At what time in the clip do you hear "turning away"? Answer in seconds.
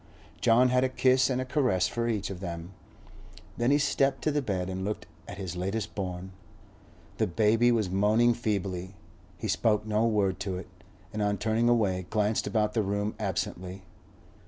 11.37-12.07